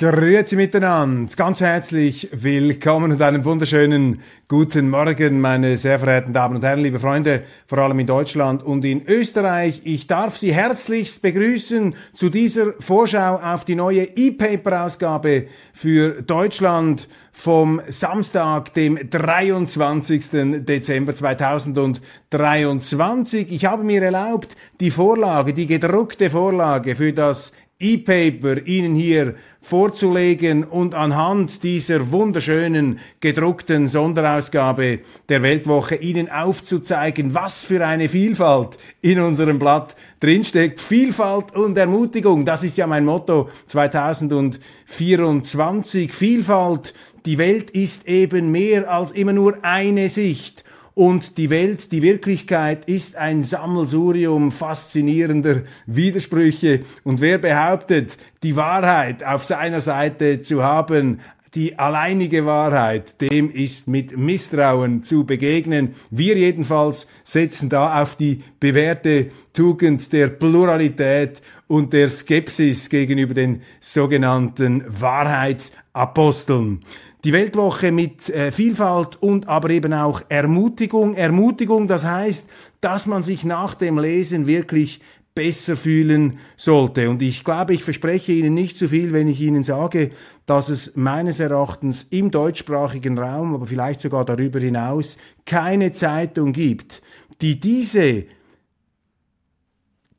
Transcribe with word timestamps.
Grüezi 0.00 0.56
miteinander, 0.56 1.30
ganz 1.36 1.60
herzlich 1.60 2.30
willkommen 2.32 3.12
und 3.12 3.20
einen 3.20 3.44
wunderschönen 3.44 4.22
guten 4.48 4.88
Morgen, 4.88 5.42
meine 5.42 5.76
sehr 5.76 5.98
verehrten 5.98 6.32
Damen 6.32 6.56
und 6.56 6.64
Herren, 6.64 6.80
liebe 6.80 6.98
Freunde, 6.98 7.42
vor 7.66 7.80
allem 7.80 7.98
in 7.98 8.06
Deutschland 8.06 8.62
und 8.62 8.82
in 8.86 9.06
Österreich. 9.06 9.82
Ich 9.84 10.06
darf 10.06 10.38
Sie 10.38 10.54
herzlichst 10.54 11.20
begrüßen 11.20 11.94
zu 12.14 12.30
dieser 12.30 12.72
Vorschau 12.80 13.42
auf 13.42 13.66
die 13.66 13.74
neue 13.74 14.04
E-Paper-Ausgabe 14.04 15.48
für 15.74 16.22
Deutschland 16.22 17.06
vom 17.30 17.82
Samstag, 17.86 18.72
dem 18.72 18.98
23. 19.10 20.64
Dezember 20.64 21.14
2023. 21.14 23.52
Ich 23.52 23.66
habe 23.66 23.84
mir 23.84 24.02
erlaubt, 24.02 24.56
die 24.80 24.90
Vorlage, 24.90 25.52
die 25.52 25.66
gedruckte 25.66 26.30
Vorlage 26.30 26.96
für 26.96 27.12
das 27.12 27.52
E-Paper 27.80 28.66
Ihnen 28.66 28.94
hier 28.94 29.34
vorzulegen 29.62 30.64
und 30.64 30.94
anhand 30.94 31.62
dieser 31.62 32.12
wunderschönen 32.12 32.98
gedruckten 33.20 33.88
Sonderausgabe 33.88 34.98
der 35.30 35.42
Weltwoche 35.42 35.94
Ihnen 35.96 36.30
aufzuzeigen, 36.30 37.32
was 37.34 37.64
für 37.64 37.86
eine 37.86 38.10
Vielfalt 38.10 38.76
in 39.00 39.18
unserem 39.18 39.58
Blatt 39.58 39.96
drinsteckt. 40.20 40.78
Vielfalt 40.80 41.56
und 41.56 41.78
Ermutigung, 41.78 42.44
das 42.44 42.62
ist 42.64 42.76
ja 42.76 42.86
mein 42.86 43.06
Motto 43.06 43.48
2024. 43.66 46.12
Vielfalt, 46.12 46.92
die 47.26 47.38
Welt 47.38 47.70
ist 47.70 48.06
eben 48.06 48.50
mehr 48.50 48.90
als 48.90 49.10
immer 49.10 49.32
nur 49.32 49.58
eine 49.62 50.10
Sicht. 50.10 50.64
Und 51.00 51.38
die 51.38 51.48
Welt, 51.48 51.92
die 51.92 52.02
Wirklichkeit 52.02 52.84
ist 52.84 53.16
ein 53.16 53.42
Sammelsurium 53.42 54.52
faszinierender 54.52 55.62
Widersprüche. 55.86 56.80
Und 57.04 57.22
wer 57.22 57.38
behauptet, 57.38 58.18
die 58.42 58.54
Wahrheit 58.54 59.24
auf 59.24 59.46
seiner 59.46 59.80
Seite 59.80 60.42
zu 60.42 60.62
haben, 60.62 61.20
die 61.54 61.78
alleinige 61.78 62.44
Wahrheit, 62.44 63.18
dem 63.22 63.50
ist 63.50 63.88
mit 63.88 64.14
Misstrauen 64.18 65.02
zu 65.02 65.24
begegnen. 65.24 65.94
Wir 66.10 66.36
jedenfalls 66.36 67.06
setzen 67.24 67.70
da 67.70 68.02
auf 68.02 68.16
die 68.16 68.42
bewährte 68.60 69.28
Tugend 69.54 70.12
der 70.12 70.28
Pluralität 70.28 71.40
und 71.66 71.94
der 71.94 72.10
Skepsis 72.10 72.90
gegenüber 72.90 73.32
den 73.32 73.62
sogenannten 73.80 74.84
Wahrheitsaposteln. 74.86 76.80
Die 77.24 77.32
Weltwoche 77.34 77.92
mit 77.92 78.30
äh, 78.30 78.50
Vielfalt 78.50 79.22
und 79.22 79.46
aber 79.46 79.70
eben 79.70 79.92
auch 79.92 80.22
Ermutigung. 80.30 81.14
Ermutigung, 81.14 81.86
das 81.86 82.04
heißt, 82.06 82.48
dass 82.80 83.06
man 83.06 83.22
sich 83.22 83.44
nach 83.44 83.74
dem 83.74 83.98
Lesen 83.98 84.46
wirklich 84.46 85.00
besser 85.34 85.76
fühlen 85.76 86.38
sollte. 86.56 87.08
Und 87.08 87.22
ich 87.22 87.44
glaube, 87.44 87.74
ich 87.74 87.84
verspreche 87.84 88.32
Ihnen 88.32 88.54
nicht 88.54 88.76
zu 88.76 88.88
viel, 88.88 89.12
wenn 89.12 89.28
ich 89.28 89.40
Ihnen 89.40 89.62
sage, 89.62 90.10
dass 90.46 90.70
es 90.70 90.96
meines 90.96 91.40
Erachtens 91.40 92.04
im 92.04 92.30
deutschsprachigen 92.30 93.18
Raum, 93.18 93.54
aber 93.54 93.66
vielleicht 93.66 94.00
sogar 94.00 94.24
darüber 94.24 94.58
hinaus, 94.58 95.18
keine 95.44 95.92
Zeitung 95.92 96.52
gibt, 96.52 97.02
die 97.42 97.60
diese 97.60 98.24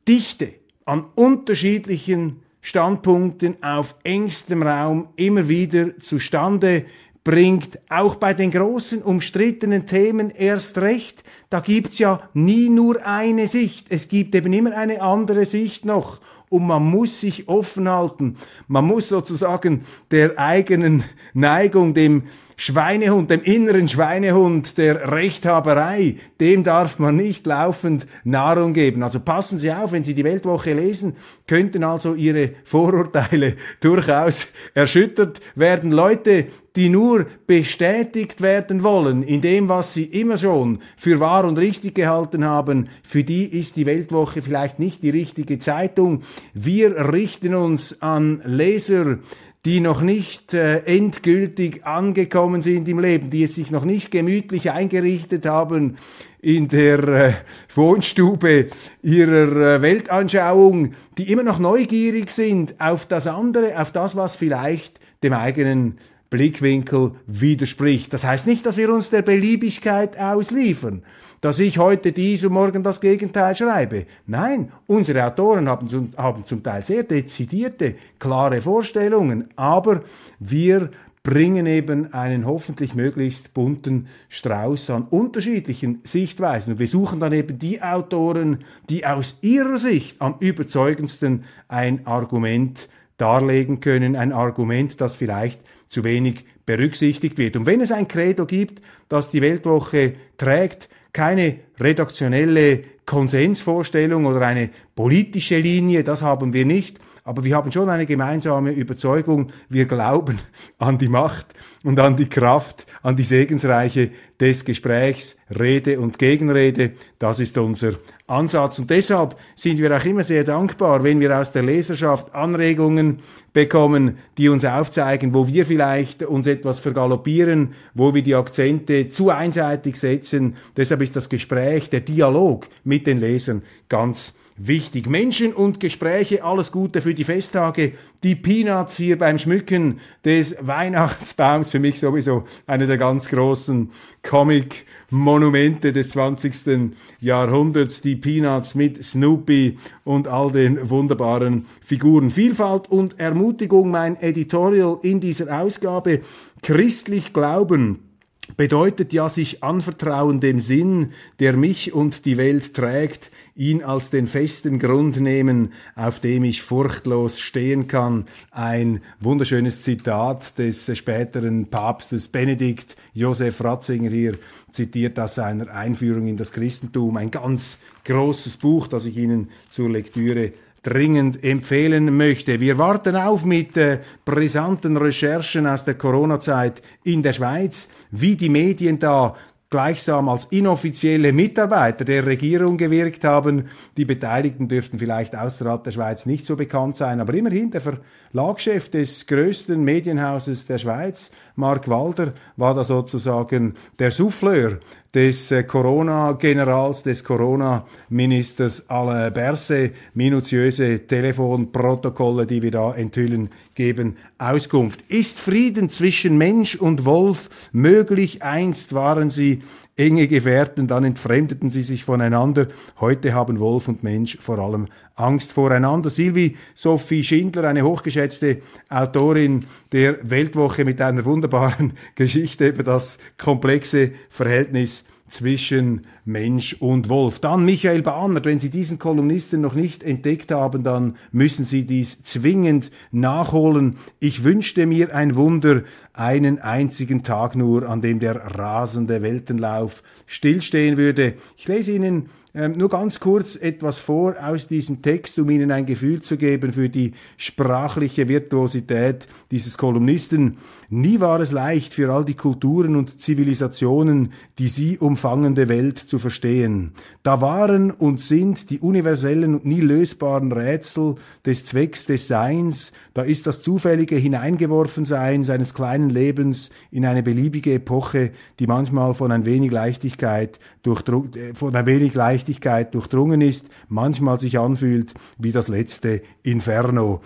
Dichte 0.07 0.53
an 0.85 1.05
unterschiedlichen 1.15 2.41
Standpunkten 2.61 3.61
auf 3.63 3.95
engstem 4.03 4.63
Raum 4.63 5.09
immer 5.15 5.47
wieder 5.47 5.99
zustande 5.99 6.85
bringt, 7.23 7.79
auch 7.89 8.15
bei 8.15 8.33
den 8.33 8.51
großen 8.51 9.01
umstrittenen 9.01 9.85
Themen 9.85 10.31
erst 10.31 10.79
recht. 10.79 11.23
Da 11.49 11.59
gibt's 11.59 11.99
ja 11.99 12.19
nie 12.33 12.69
nur 12.69 13.05
eine 13.05 13.47
Sicht, 13.47 13.87
es 13.89 14.07
gibt 14.07 14.33
eben 14.35 14.53
immer 14.53 14.75
eine 14.75 15.01
andere 15.01 15.45
Sicht 15.45 15.85
noch 15.85 16.19
und 16.49 16.67
man 16.67 16.83
muss 16.83 17.21
sich 17.21 17.47
offen 17.47 17.87
halten. 17.87 18.37
Man 18.67 18.85
muss 18.85 19.07
sozusagen 19.07 19.85
der 20.11 20.37
eigenen 20.37 21.03
Neigung, 21.33 21.93
dem 21.93 22.23
Schweinehund, 22.61 23.31
dem 23.31 23.41
inneren 23.41 23.87
Schweinehund 23.87 24.77
der 24.77 25.11
Rechthaberei, 25.11 26.17
dem 26.39 26.63
darf 26.63 26.99
man 26.99 27.15
nicht 27.15 27.47
laufend 27.47 28.05
Nahrung 28.23 28.73
geben. 28.73 29.01
Also 29.01 29.19
passen 29.19 29.57
Sie 29.57 29.71
auf, 29.71 29.93
wenn 29.93 30.03
Sie 30.03 30.13
die 30.13 30.23
Weltwoche 30.23 30.73
lesen, 30.73 31.15
könnten 31.47 31.83
also 31.83 32.13
Ihre 32.13 32.51
Vorurteile 32.63 33.55
durchaus 33.79 34.45
erschüttert 34.75 35.41
werden. 35.55 35.91
Leute, 35.91 36.49
die 36.75 36.89
nur 36.89 37.25
bestätigt 37.47 38.41
werden 38.41 38.83
wollen 38.83 39.23
in 39.23 39.41
dem, 39.41 39.67
was 39.67 39.95
sie 39.95 40.05
immer 40.05 40.37
schon 40.37 40.79
für 40.95 41.19
wahr 41.19 41.45
und 41.45 41.57
richtig 41.57 41.95
gehalten 41.95 42.45
haben, 42.45 42.89
für 43.01 43.23
die 43.23 43.45
ist 43.45 43.75
die 43.75 43.87
Weltwoche 43.87 44.43
vielleicht 44.43 44.77
nicht 44.77 45.01
die 45.01 45.09
richtige 45.09 45.57
Zeitung. 45.57 46.21
Wir 46.53 47.11
richten 47.11 47.55
uns 47.55 48.03
an 48.03 48.41
Leser, 48.45 49.17
die 49.65 49.79
noch 49.79 50.01
nicht 50.01 50.53
äh, 50.53 50.79
endgültig 50.79 51.85
angekommen 51.85 52.63
sind 52.63 52.87
im 52.87 52.97
Leben, 52.97 53.29
die 53.29 53.43
es 53.43 53.55
sich 53.55 53.69
noch 53.69 53.85
nicht 53.85 54.09
gemütlich 54.09 54.71
eingerichtet 54.71 55.45
haben 55.45 55.97
in 56.41 56.67
der 56.67 57.07
äh, 57.07 57.33
Wohnstube 57.75 58.67
ihrer 59.03 59.75
äh, 59.75 59.81
Weltanschauung, 59.83 60.93
die 61.17 61.31
immer 61.31 61.43
noch 61.43 61.59
neugierig 61.59 62.31
sind 62.31 62.81
auf 62.81 63.05
das 63.05 63.27
andere, 63.27 63.79
auf 63.79 63.91
das, 63.91 64.15
was 64.15 64.35
vielleicht 64.35 64.99
dem 65.21 65.33
eigenen 65.33 65.99
Blickwinkel 66.31 67.11
widerspricht. 67.27 68.13
Das 68.13 68.23
heißt 68.23 68.47
nicht, 68.47 68.65
dass 68.65 68.77
wir 68.77 68.91
uns 68.91 69.11
der 69.11 69.21
Beliebigkeit 69.21 70.17
ausliefern, 70.17 71.03
dass 71.41 71.59
ich 71.59 71.79
heute 71.79 72.11
dies 72.11 72.45
und 72.45 72.53
morgen 72.53 72.83
das 72.83 73.01
Gegenteil 73.01 73.55
schreibe. 73.55 74.05
Nein, 74.27 74.71
unsere 74.85 75.25
Autoren 75.25 75.67
haben 75.67 75.89
zum, 75.89 76.11
haben 76.15 76.45
zum 76.45 76.63
Teil 76.63 76.85
sehr 76.85 77.03
dezidierte, 77.03 77.95
klare 78.19 78.61
Vorstellungen, 78.61 79.49
aber 79.55 80.03
wir 80.39 80.91
bringen 81.23 81.67
eben 81.67 82.13
einen 82.13 82.45
hoffentlich 82.45 82.95
möglichst 82.95 83.53
bunten 83.53 84.07
Strauß 84.29 84.89
an 84.89 85.03
unterschiedlichen 85.03 86.01
Sichtweisen. 86.03 86.73
Und 86.73 86.79
wir 86.79 86.87
suchen 86.87 87.19
dann 87.19 87.33
eben 87.33 87.59
die 87.59 87.81
Autoren, 87.81 88.63
die 88.89 89.05
aus 89.05 89.37
ihrer 89.41 89.77
Sicht 89.77 90.19
am 90.19 90.35
überzeugendsten 90.39 91.43
ein 91.67 92.07
Argument 92.07 92.89
darlegen 93.17 93.81
können, 93.81 94.15
ein 94.15 94.31
Argument, 94.31 94.99
das 94.99 95.15
vielleicht 95.15 95.61
zu 95.89 96.03
wenig 96.03 96.45
berücksichtigt 96.65 97.37
wird. 97.37 97.55
Und 97.55 97.67
wenn 97.67 97.81
es 97.81 97.91
ein 97.91 98.07
Credo 98.07 98.47
gibt, 98.47 98.81
das 99.07 99.29
die 99.29 99.41
Weltwoche 99.41 100.13
trägt, 100.37 100.89
keine 101.13 101.59
redaktionelle 101.81 102.81
Konsensvorstellung 103.05 104.25
oder 104.25 104.41
eine 104.41 104.69
politische 104.95 105.57
Linie, 105.57 106.03
das 106.03 106.21
haben 106.21 106.53
wir 106.53 106.65
nicht, 106.65 106.99
aber 107.23 107.43
wir 107.43 107.55
haben 107.55 107.71
schon 107.71 107.89
eine 107.89 108.05
gemeinsame 108.05 108.71
Überzeugung, 108.71 109.51
wir 109.69 109.85
glauben 109.85 110.39
an 110.79 110.97
die 110.97 111.07
Macht 111.07 111.47
und 111.83 111.99
an 111.99 112.15
die 112.15 112.27
Kraft, 112.27 112.87
an 113.03 113.15
die 113.15 113.23
Segensreiche 113.23 114.09
des 114.39 114.65
Gesprächs, 114.65 115.37
Rede 115.57 115.99
und 115.99 116.17
Gegenrede. 116.17 116.93
Das 117.19 117.39
ist 117.39 117.57
unser 117.59 117.93
Ansatz. 118.25 118.79
Und 118.79 118.89
deshalb 118.89 119.35
sind 119.55 119.77
wir 119.77 119.95
auch 119.95 120.03
immer 120.03 120.23
sehr 120.23 120.43
dankbar, 120.43 121.03
wenn 121.03 121.19
wir 121.19 121.37
aus 121.37 121.51
der 121.51 121.61
Leserschaft 121.61 122.33
Anregungen 122.33 123.19
bekommen, 123.53 124.17
die 124.37 124.49
uns 124.49 124.65
aufzeigen, 124.65 125.33
wo 125.33 125.47
wir 125.47 125.65
vielleicht 125.65 126.23
uns 126.23 126.47
etwas 126.47 126.79
vergaloppieren, 126.79 127.73
wo 127.93 128.15
wir 128.15 128.23
die 128.23 128.35
Akzente 128.35 129.09
zu 129.09 129.29
einseitig 129.29 129.97
setzen. 129.97 130.55
Deshalb 130.75 131.01
ist 131.01 131.15
das 131.15 131.29
Gespräch, 131.29 131.61
der 131.79 132.01
Dialog 132.01 132.67
mit 132.83 133.07
den 133.07 133.17
Lesern 133.17 133.63
ganz 133.89 134.33
wichtig. 134.67 135.07
Menschen 135.07 135.53
und 135.53 135.79
Gespräche, 135.79 136.43
alles 136.43 136.71
Gute 136.71 137.01
für 137.01 137.13
die 137.13 137.23
Festtage. 137.23 137.93
Die 138.23 138.35
Peanuts 138.35 138.97
hier 138.97 139.17
beim 139.17 139.37
Schmücken 139.37 139.99
des 140.23 140.55
Weihnachtsbaums, 140.59 141.69
für 141.69 141.79
mich 141.79 141.99
sowieso 141.99 142.43
eine 142.67 142.87
der 142.87 142.97
ganz 142.97 143.29
großen 143.29 143.91
Comic-Monumente 144.23 145.93
des 145.93 146.09
20. 146.09 146.93
Jahrhunderts. 147.19 148.01
Die 148.01 148.15
Peanuts 148.15 148.75
mit 148.75 149.03
Snoopy 149.03 149.77
und 150.03 150.27
all 150.27 150.51
den 150.51 150.89
wunderbaren 150.89 151.65
Figuren. 151.83 152.29
Vielfalt 152.29 152.89
und 152.89 153.19
Ermutigung, 153.19 153.89
mein 153.89 154.15
Editorial 154.21 154.99
in 155.01 155.19
dieser 155.19 155.61
Ausgabe. 155.61 156.21
Christlich 156.61 157.33
Glauben 157.33 158.10
bedeutet 158.57 159.13
ja 159.13 159.29
sich 159.29 159.63
anvertrauen 159.63 160.39
dem 160.39 160.59
Sinn, 160.59 161.13
der 161.39 161.57
mich 161.57 161.93
und 161.93 162.25
die 162.25 162.37
Welt 162.37 162.73
trägt, 162.73 163.31
ihn 163.55 163.83
als 163.83 164.09
den 164.09 164.27
festen 164.27 164.79
Grund 164.79 165.19
nehmen, 165.19 165.73
auf 165.95 166.19
dem 166.19 166.43
ich 166.43 166.61
furchtlos 166.61 167.39
stehen 167.39 167.87
kann. 167.87 168.25
Ein 168.51 169.01
wunderschönes 169.19 169.81
Zitat 169.81 170.57
des 170.57 170.95
späteren 170.97 171.67
Papstes 171.67 172.27
Benedikt 172.27 172.95
Josef 173.13 173.63
Ratzinger 173.63 174.09
hier 174.09 174.37
zitiert 174.71 175.19
aus 175.19 175.35
seiner 175.35 175.71
Einführung 175.73 176.27
in 176.27 176.37
das 176.37 176.51
Christentum. 176.51 177.17
Ein 177.17 177.31
ganz 177.31 177.77
großes 178.05 178.57
Buch, 178.57 178.87
das 178.87 179.05
ich 179.05 179.17
Ihnen 179.17 179.49
zur 179.69 179.89
Lektüre 179.89 180.53
dringend 180.83 181.43
empfehlen 181.43 182.15
möchte. 182.17 182.59
Wir 182.59 182.77
warten 182.77 183.15
auf 183.15 183.45
mit 183.45 183.77
äh, 183.77 183.99
brisanten 184.25 184.97
Recherchen 184.97 185.67
aus 185.67 185.85
der 185.85 185.93
Corona-Zeit 185.95 186.81
in 187.03 187.21
der 187.21 187.33
Schweiz, 187.33 187.87
wie 188.09 188.35
die 188.35 188.49
Medien 188.49 188.97
da 188.97 189.35
gleichsam 189.71 190.27
als 190.27 190.45
inoffizielle 190.45 191.31
Mitarbeiter 191.31 192.03
der 192.03 192.25
Regierung 192.25 192.77
gewirkt 192.77 193.23
haben. 193.23 193.69
Die 193.95 194.03
Beteiligten 194.03 194.67
dürften 194.67 194.99
vielleicht 194.99 195.33
außerhalb 195.35 195.83
der 195.83 195.91
Schweiz 195.91 196.25
nicht 196.25 196.45
so 196.45 196.57
bekannt 196.57 196.97
sein, 196.97 197.21
aber 197.21 197.33
immerhin 197.33 197.71
der 197.71 197.81
Verlagschef 197.81 198.89
des 198.89 199.25
größten 199.27 199.81
Medienhauses 199.81 200.67
der 200.67 200.77
Schweiz, 200.77 201.31
Mark 201.55 201.87
Walder, 201.87 202.33
war 202.57 202.75
da 202.75 202.83
sozusagen 202.83 203.75
der 203.97 204.11
Souffleur 204.11 204.77
des 205.13 205.51
äh, 205.51 205.63
Corona-Generals, 205.63 207.03
des 207.03 207.23
Corona-Ministers 207.23 208.89
Alain 208.89 209.31
Berset. 209.31 209.93
Minutiöse 210.13 211.07
Telefonprotokolle, 211.07 212.45
die 212.45 212.61
wir 212.61 212.71
da 212.71 212.93
enthüllen, 212.93 213.49
geben 213.75 214.17
Auskunft. 214.37 215.03
Ist 215.07 215.39
Frieden 215.39 215.89
zwischen 215.89 216.37
Mensch 216.37 216.75
und 216.75 217.05
Wolf 217.05 217.49
möglich? 217.71 218.43
Einst 218.43 218.93
waren 218.93 219.29
sie 219.29 219.61
enge 219.95 220.27
Gefährten, 220.27 220.87
dann 220.87 221.03
entfremdeten 221.03 221.69
sie 221.69 221.83
sich 221.83 222.03
voneinander. 222.03 222.67
Heute 222.99 223.33
haben 223.33 223.59
Wolf 223.59 223.87
und 223.87 224.03
Mensch 224.03 224.37
vor 224.39 224.57
allem 224.57 224.87
Angst 225.15 225.51
voreinander. 225.51 226.09
Silvi 226.09 226.55
Sophie 226.73 227.23
Schindler, 227.23 227.65
eine 227.65 227.83
hochgeschätzte 227.83 228.61
Autorin 228.89 229.65
der 229.91 230.17
Weltwoche 230.23 230.85
mit 230.85 231.01
einer 231.01 231.25
wunderbaren 231.25 231.93
Geschichte 232.15 232.69
über 232.69 232.83
das 232.83 233.19
komplexe 233.37 234.11
Verhältnis 234.29 235.05
zwischen 235.31 236.01
Mensch 236.25 236.75
und 236.79 237.09
Wolf. 237.09 237.39
Dann 237.39 237.65
Michael 237.65 238.01
Bahnert, 238.01 238.45
wenn 238.45 238.59
Sie 238.59 238.69
diesen 238.69 238.99
Kolumnisten 238.99 239.61
noch 239.61 239.73
nicht 239.73 240.03
entdeckt 240.03 240.51
haben, 240.51 240.83
dann 240.83 241.15
müssen 241.31 241.65
Sie 241.65 241.85
dies 241.85 242.23
zwingend 242.23 242.91
nachholen. 243.11 243.95
Ich 244.19 244.43
wünschte 244.43 244.85
mir 244.85 245.15
ein 245.15 245.35
Wunder, 245.35 245.83
einen 246.13 246.59
einzigen 246.59 247.23
Tag 247.23 247.55
nur, 247.55 247.87
an 247.87 248.01
dem 248.01 248.19
der 248.19 248.35
rasende 248.35 249.21
Weltenlauf 249.21 250.03
stillstehen 250.25 250.97
würde. 250.97 251.35
Ich 251.57 251.67
lese 251.67 251.93
Ihnen 251.93 252.29
ähm, 252.53 252.73
nur 252.73 252.89
ganz 252.89 253.21
kurz 253.21 253.55
etwas 253.55 253.99
vor 253.99 254.35
aus 254.43 254.67
diesem 254.67 255.01
Text, 255.01 255.39
um 255.39 255.49
Ihnen 255.49 255.71
ein 255.71 255.85
Gefühl 255.85 256.21
zu 256.21 256.35
geben 256.35 256.73
für 256.73 256.89
die 256.89 257.13
sprachliche 257.37 258.27
Virtuosität 258.27 259.27
dieses 259.51 259.77
Kolumnisten. 259.77 260.57
Nie 260.93 261.21
war 261.21 261.39
es 261.39 261.53
leicht 261.53 261.93
für 261.93 262.11
all 262.11 262.25
die 262.25 262.33
Kulturen 262.33 262.97
und 262.97 263.21
Zivilisationen, 263.21 264.33
die 264.59 264.67
sie 264.67 264.97
umfangende 264.97 265.69
Welt 265.69 265.97
zu 265.97 266.19
verstehen. 266.19 266.91
Da 267.23 267.39
waren 267.39 267.91
und 267.91 268.19
sind 268.19 268.69
die 268.69 268.79
universellen 268.79 269.55
und 269.55 269.65
nie 269.65 269.79
lösbaren 269.79 270.51
Rätsel 270.51 271.15
des 271.45 271.63
Zwecks 271.63 272.07
des 272.07 272.27
Seins, 272.27 272.91
da 273.13 273.21
ist 273.21 273.47
das 273.47 273.61
zufällige 273.61 274.17
Hineingeworfensein 274.17 275.45
seines 275.45 275.73
kleinen 275.73 276.09
Lebens 276.09 276.71
in 276.91 277.05
eine 277.05 277.23
beliebige 277.23 277.75
Epoche, 277.75 278.31
die 278.59 278.67
manchmal 278.67 279.13
von 279.13 279.31
ein 279.31 279.45
wenig 279.45 279.71
Leichtigkeit, 279.71 280.59
äh, 280.85 281.53
von 281.53 281.73
ein 281.73 281.85
wenig 281.85 282.15
Leichtigkeit 282.15 282.93
durchdrungen 282.93 283.39
ist, 283.39 283.69
manchmal 283.87 284.41
sich 284.41 284.59
anfühlt 284.59 285.13
wie 285.37 285.53
das 285.53 285.69
letzte 285.69 286.21
Inferno. 286.43 287.21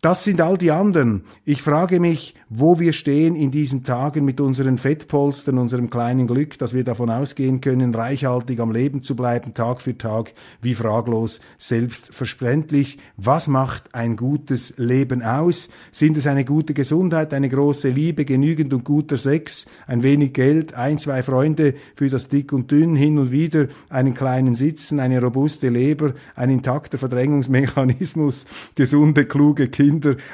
Das 0.00 0.24
sind 0.24 0.40
all 0.40 0.56
die 0.56 0.70
anderen. 0.70 1.24
Ich 1.44 1.60
frage 1.60 2.00
mich, 2.00 2.34
wo 2.48 2.80
wir 2.80 2.94
stehen 2.94 3.36
in 3.36 3.50
diesen 3.50 3.84
Tagen 3.84 4.24
mit 4.24 4.40
unseren 4.40 4.78
Fettpolstern, 4.78 5.58
unserem 5.58 5.90
kleinen 5.90 6.26
Glück, 6.26 6.58
dass 6.58 6.72
wir 6.72 6.84
davon 6.84 7.10
ausgehen 7.10 7.60
können, 7.60 7.94
reichhaltig 7.94 8.60
am 8.60 8.72
Leben 8.72 9.02
zu 9.02 9.14
bleiben, 9.14 9.52
Tag 9.52 9.82
für 9.82 9.98
Tag, 9.98 10.32
wie 10.62 10.74
fraglos 10.74 11.40
selbstverständlich. 11.58 12.98
Was 13.18 13.46
macht 13.46 13.94
ein 13.94 14.16
gutes 14.16 14.72
Leben 14.78 15.22
aus? 15.22 15.68
Sind 15.92 16.16
es 16.16 16.26
eine 16.26 16.46
gute 16.46 16.72
Gesundheit, 16.72 17.34
eine 17.34 17.50
große 17.50 17.90
Liebe, 17.90 18.24
genügend 18.24 18.72
und 18.72 18.84
guter 18.84 19.18
Sex, 19.18 19.66
ein 19.86 20.02
wenig 20.02 20.32
Geld, 20.32 20.72
ein, 20.72 20.98
zwei 20.98 21.22
Freunde 21.22 21.74
für 21.94 22.08
das 22.08 22.28
Dick 22.28 22.54
und 22.54 22.70
Dünn, 22.70 22.96
hin 22.96 23.18
und 23.18 23.32
wieder 23.32 23.68
einen 23.90 24.14
kleinen 24.14 24.54
Sitzen, 24.54 24.98
eine 24.98 25.20
robuste 25.20 25.68
Leber, 25.68 26.14
ein 26.36 26.48
intakter 26.48 26.96
Verdrängungsmechanismus, 26.96 28.46
gesunde, 28.74 29.26
kluge 29.26 29.68
Kinder, 29.68 29.89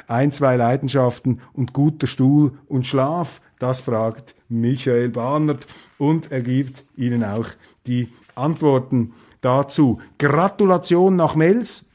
ein, 0.06 0.32
zwei 0.32 0.56
Leidenschaften 0.56 1.40
und 1.52 1.72
guter 1.72 1.96
guter 1.96 2.06
Stuhl 2.06 2.52
und 2.68 2.86
Schlaf? 2.86 3.40
Das 3.58 3.80
fragt 3.80 4.34
Michael 4.48 5.08
Bahnert 5.08 5.66
und 5.98 6.30
er 6.30 6.42
gibt 6.42 6.84
Ihnen 6.96 7.24
auch 7.24 7.46
die 7.86 8.08
Antworten 8.34 9.14
dazu. 9.40 10.00
Gratulation 10.18 11.16
nach 11.16 11.34
Mels. 11.34 11.85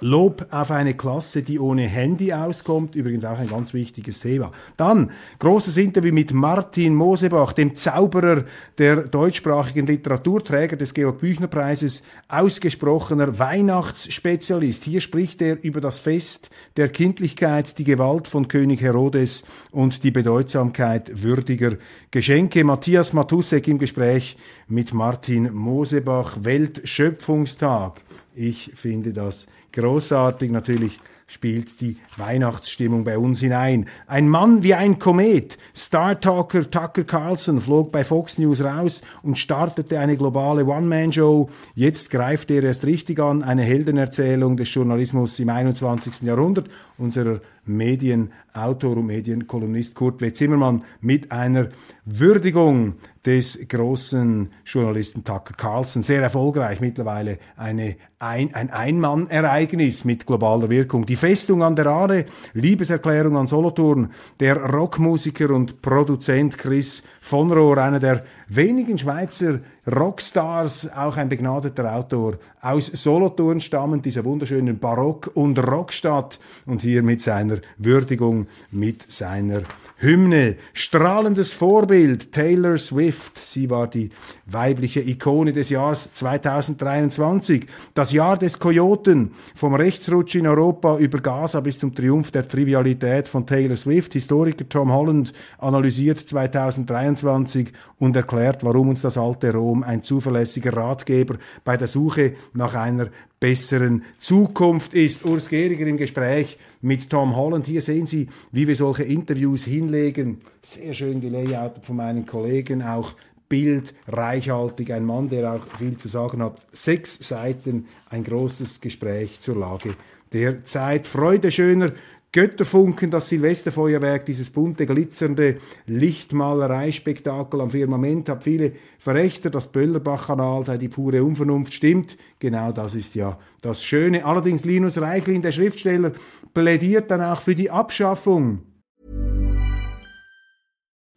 Lob 0.00 0.46
auf 0.50 0.70
eine 0.70 0.94
Klasse, 0.94 1.42
die 1.42 1.58
ohne 1.58 1.82
Handy 1.82 2.32
auskommt, 2.32 2.94
übrigens 2.94 3.24
auch 3.24 3.38
ein 3.38 3.48
ganz 3.48 3.74
wichtiges 3.74 4.20
Thema. 4.20 4.50
Dann 4.76 5.10
großes 5.38 5.76
Interview 5.76 6.12
mit 6.12 6.32
Martin 6.32 6.94
Mosebach, 6.94 7.52
dem 7.52 7.74
Zauberer 7.74 8.44
der 8.78 8.96
deutschsprachigen 9.02 9.86
Literaturträger 9.86 10.76
des 10.76 10.94
Georg 10.94 11.18
Büchner 11.18 11.48
Preises, 11.48 12.02
ausgesprochener 12.28 13.38
Weihnachtsspezialist. 13.38 14.84
Hier 14.84 15.00
spricht 15.00 15.42
er 15.42 15.62
über 15.62 15.80
das 15.80 15.98
Fest 15.98 16.50
der 16.76 16.88
Kindlichkeit, 16.88 17.78
die 17.78 17.84
Gewalt 17.84 18.26
von 18.26 18.48
König 18.48 18.80
Herodes 18.80 19.44
und 19.70 20.02
die 20.04 20.10
Bedeutsamkeit 20.10 21.22
würdiger 21.22 21.76
Geschenke. 22.10 22.64
Matthias 22.64 23.12
Matusek 23.12 23.68
im 23.68 23.78
Gespräch 23.78 24.36
mit 24.66 24.94
Martin 24.94 25.52
Mosebach, 25.52 26.38
Weltschöpfungstag. 26.42 28.00
Ich 28.34 28.72
finde 28.74 29.12
das 29.12 29.48
großartig. 29.72 30.50
Natürlich 30.50 30.98
spielt 31.30 31.80
die 31.80 31.96
Weihnachtsstimmung 32.16 33.04
bei 33.04 33.16
uns 33.16 33.38
hinein. 33.38 33.86
Ein 34.08 34.28
Mann 34.28 34.64
wie 34.64 34.74
ein 34.74 34.98
Komet. 34.98 35.58
Star-Talker 35.76 36.68
Tucker 36.68 37.04
Carlson 37.04 37.60
flog 37.60 37.92
bei 37.92 38.02
Fox 38.02 38.36
News 38.36 38.64
raus 38.64 39.00
und 39.22 39.38
startete 39.38 40.00
eine 40.00 40.16
globale 40.16 40.64
One-Man-Show. 40.64 41.48
Jetzt 41.76 42.10
greift 42.10 42.50
er 42.50 42.64
erst 42.64 42.84
richtig 42.84 43.20
an, 43.20 43.44
eine 43.44 43.62
Heldenerzählung 43.62 44.56
des 44.56 44.74
Journalismus 44.74 45.38
im 45.38 45.50
21. 45.50 46.22
Jahrhundert 46.22 46.68
unserer 47.00 47.40
Medienautor 47.64 48.96
und 48.96 49.06
Medienkolumnist 49.06 49.94
Kurt 49.94 50.20
W. 50.20 50.32
Zimmermann 50.32 50.84
mit 51.00 51.32
einer 51.32 51.68
Würdigung 52.04 52.94
des 53.24 53.58
großen 53.68 54.50
Journalisten 54.64 55.24
Tucker 55.24 55.54
Carlson. 55.54 56.02
Sehr 56.02 56.22
erfolgreich 56.22 56.80
mittlerweile 56.80 57.38
eine 57.56 57.96
ein, 58.18 58.54
ein 58.54 58.70
Einmann-Ereignis 58.70 60.04
mit 60.04 60.26
globaler 60.26 60.68
Wirkung. 60.68 61.06
Die 61.06 61.16
Festung 61.16 61.62
an 61.62 61.74
der 61.74 61.86
Aare, 61.86 62.26
Liebeserklärung 62.52 63.36
an 63.36 63.46
Solothurn, 63.46 64.10
der 64.40 64.56
Rockmusiker 64.56 65.50
und 65.50 65.80
Produzent 65.80 66.58
Chris 66.58 67.02
von 67.20 67.50
Rohr, 67.50 67.78
einer 67.78 67.98
der 67.98 68.24
wenigen 68.50 68.98
Schweizer 68.98 69.60
Rockstars, 69.86 70.90
auch 70.94 71.16
ein 71.16 71.28
begnadeter 71.28 71.94
Autor, 71.94 72.38
aus 72.60 72.86
Solothurn 72.86 73.60
stammend, 73.60 74.04
dieser 74.04 74.24
wunderschönen 74.24 74.78
Barock- 74.78 75.30
und 75.34 75.58
Rockstadt 75.58 76.38
und 76.66 76.82
hier 76.82 77.02
mit 77.02 77.22
seiner 77.22 77.58
Würdigung, 77.78 78.46
mit 78.70 79.10
seiner 79.10 79.62
Hymne. 79.96 80.56
Strahlendes 80.74 81.52
Vorbild, 81.52 82.32
Taylor 82.32 82.76
Swift. 82.76 83.38
Sie 83.44 83.70
war 83.70 83.86
die 83.86 84.10
weibliche 84.46 85.00
Ikone 85.00 85.52
des 85.52 85.70
Jahres 85.70 86.12
2023. 86.14 87.66
Das 87.94 88.12
Jahr 88.12 88.36
des 88.36 88.58
Kojoten. 88.58 89.32
Vom 89.54 89.74
Rechtsrutsch 89.74 90.34
in 90.34 90.46
Europa 90.46 90.98
über 90.98 91.20
Gaza 91.20 91.60
bis 91.60 91.78
zum 91.78 91.94
Triumph 91.94 92.30
der 92.30 92.48
Trivialität 92.48 93.28
von 93.28 93.46
Taylor 93.46 93.76
Swift. 93.76 94.12
Historiker 94.12 94.68
Tom 94.68 94.92
Holland 94.92 95.32
analysiert 95.58 96.18
2023 96.18 97.72
und 97.98 98.16
erklärt, 98.16 98.39
warum 98.62 98.88
uns 98.88 99.02
das 99.02 99.18
alte 99.18 99.52
Rom 99.52 99.82
ein 99.82 100.02
zuverlässiger 100.02 100.76
Ratgeber 100.76 101.36
bei 101.64 101.76
der 101.76 101.86
Suche 101.86 102.34
nach 102.52 102.74
einer 102.74 103.08
besseren 103.38 104.04
Zukunft 104.18 104.94
ist. 104.94 105.24
Urs 105.24 105.48
Gehriger 105.48 105.86
im 105.86 105.96
Gespräch 105.96 106.58
mit 106.80 107.08
Tom 107.08 107.36
Holland. 107.36 107.66
Hier 107.66 107.82
sehen 107.82 108.06
Sie, 108.06 108.28
wie 108.52 108.66
wir 108.66 108.76
solche 108.76 109.04
Interviews 109.04 109.64
hinlegen. 109.64 110.40
Sehr 110.62 110.94
schön 110.94 111.20
gelayoutet 111.20 111.84
von 111.84 111.96
meinen 111.96 112.26
Kollegen, 112.26 112.82
auch 112.82 113.14
Bild, 113.48 113.94
reichhaltig, 114.06 114.92
ein 114.92 115.04
Mann, 115.04 115.28
der 115.28 115.54
auch 115.54 115.76
viel 115.76 115.96
zu 115.96 116.06
sagen 116.08 116.42
hat. 116.42 116.60
Sechs 116.72 117.18
Seiten, 117.26 117.86
ein 118.08 118.22
großes 118.22 118.80
Gespräch 118.80 119.40
zur 119.40 119.56
Lage 119.56 119.90
der 120.32 120.64
Zeit. 120.64 121.06
Freude 121.06 121.50
schöner 121.50 121.92
Götterfunken, 122.32 123.10
das 123.10 123.28
Silvesterfeuerwerk, 123.28 124.24
dieses 124.24 124.50
bunte, 124.50 124.86
glitzernde 124.86 125.58
Lichtmalereispektakel 125.86 127.60
am 127.60 127.72
Firmament, 127.72 128.28
hat 128.28 128.44
viele 128.44 128.72
Verrechter, 128.98 129.50
das 129.50 129.66
Böllerbach-Kanal 129.72 130.64
sei 130.64 130.78
die 130.78 130.88
pure 130.88 131.24
Unvernunft, 131.24 131.74
stimmt, 131.74 132.16
genau 132.38 132.70
das 132.70 132.94
ist 132.94 133.16
ja 133.16 133.36
das 133.62 133.82
Schöne. 133.82 134.24
Allerdings 134.24 134.64
Linus 134.64 135.00
Reichlin, 135.00 135.42
der 135.42 135.50
Schriftsteller, 135.50 136.12
plädiert 136.54 137.10
dann 137.10 137.20
auch 137.20 137.40
für 137.40 137.56
die 137.56 137.70
Abschaffung. 137.70 138.62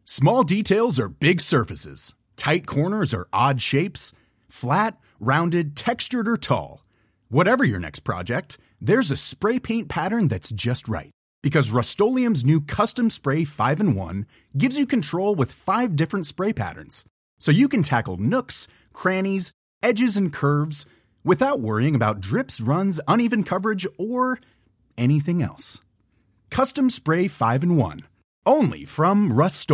Small 0.06 0.44
details 0.44 1.00
are 1.00 1.10
big 1.10 1.42
surfaces. 1.42 2.16
Tight 2.38 2.66
corners 2.66 3.14
are 3.14 3.28
odd 3.32 3.62
shapes. 3.62 4.14
Flat, 4.50 4.98
rounded, 5.20 5.76
textured 5.76 6.28
or 6.28 6.38
tall. 6.38 6.82
Whatever 7.30 7.64
your 7.64 7.80
next 7.80 8.04
project, 8.04 8.58
there's 8.84 9.12
a 9.12 9.18
spray 9.18 9.60
paint 9.60 9.88
pattern 9.88 10.28
that's 10.28 10.50
just 10.50 10.90
right. 10.90 11.10
Because 11.42 11.72
Rust 11.72 11.98
new 12.02 12.60
Custom 12.60 13.10
Spray 13.10 13.46
5 13.46 13.80
in 13.80 13.96
1 13.96 14.26
gives 14.58 14.78
you 14.78 14.86
control 14.86 15.36
with 15.36 15.54
five 15.54 15.96
different 15.96 16.28
spray 16.28 16.52
patterns. 16.52 17.06
So 17.40 17.50
you 17.52 17.70
can 17.70 17.82
tackle 17.82 18.18
nooks, 18.18 18.68
crannies, 18.92 19.54
edges, 19.82 20.18
and 20.18 20.34
curves 20.34 20.86
without 21.24 21.62
worrying 21.62 21.96
about 21.96 22.20
drips, 22.20 22.60
runs, 22.60 23.00
uneven 23.08 23.44
coverage, 23.44 23.88
or 23.98 24.40
anything 24.98 25.42
else. 25.42 25.80
Custom 26.50 26.90
Spray 26.90 27.30
5 27.30 27.64
in 27.64 27.78
1. 27.78 28.00
Only 28.46 28.84
from 28.84 29.32
Rust 29.32 29.72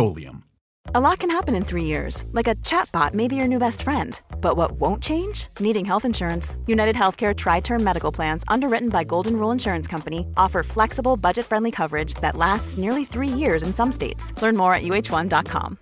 A 0.94 1.00
lot 1.00 1.18
can 1.18 1.30
happen 1.30 1.56
in 1.56 1.64
three 1.64 1.84
years, 1.84 2.24
like 2.30 2.46
a 2.46 2.54
chatbot 2.54 3.14
may 3.14 3.26
be 3.26 3.34
your 3.34 3.48
new 3.48 3.58
best 3.58 3.82
friend. 3.82 4.20
But 4.40 4.56
what 4.56 4.72
won't 4.72 5.02
change? 5.02 5.48
Needing 5.60 5.84
health 5.84 6.04
insurance. 6.04 6.56
United 6.66 6.96
Healthcare 6.96 7.36
Tri 7.36 7.60
Term 7.60 7.84
Medical 7.84 8.10
Plans, 8.12 8.42
underwritten 8.48 8.88
by 8.88 9.04
Golden 9.04 9.36
Rule 9.36 9.52
Insurance 9.52 9.86
Company, 9.86 10.26
offer 10.36 10.62
flexible, 10.62 11.16
budget 11.16 11.46
friendly 11.46 11.70
coverage 11.70 12.14
that 12.14 12.36
lasts 12.36 12.76
nearly 12.76 13.04
three 13.04 13.28
years 13.28 13.62
in 13.62 13.72
some 13.72 13.92
states. 13.92 14.32
Learn 14.42 14.56
more 14.56 14.74
at 14.74 14.82
uh1.com. 14.82 15.78